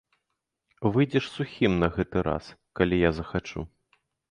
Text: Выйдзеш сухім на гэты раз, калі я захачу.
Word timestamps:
Выйдзеш 0.95 1.25
сухім 1.35 1.77
на 1.85 1.91
гэты 1.99 2.25
раз, 2.29 2.51
калі 2.81 2.95
я 3.09 3.15
захачу. 3.21 3.69